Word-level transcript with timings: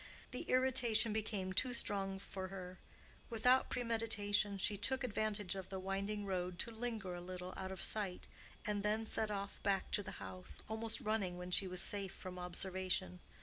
The 0.31 0.41
irritation 0.49 1.13
became 1.13 1.53
too 1.53 1.75
strong 1.75 2.17
for 2.17 2.47
her; 2.47 2.79
without 3.29 3.69
premeditation, 3.69 4.57
she 4.57 4.75
took 4.75 5.03
advantage 5.03 5.53
of 5.53 5.69
the 5.69 5.79
winding 5.79 6.25
road 6.25 6.57
to 6.57 6.71
linger 6.71 7.13
a 7.13 7.21
little 7.21 7.53
out 7.55 7.71
of 7.71 7.83
sight, 7.83 8.25
and 8.65 8.81
then 8.81 9.05
set 9.05 9.29
off 9.29 9.61
back 9.61 9.91
to 9.91 10.01
the 10.01 10.13
house, 10.17 10.63
almost 10.67 11.01
running 11.01 11.37
when 11.37 11.51
she 11.51 11.67
was 11.67 11.81
safe 11.83 12.15
from 12.15 12.39
observation. 12.39 13.19